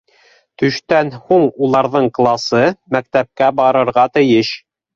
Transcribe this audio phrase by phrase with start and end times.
[0.61, 2.63] Төштән һуң уларҙың класы
[2.97, 4.55] мәктәпкә барырға тейеш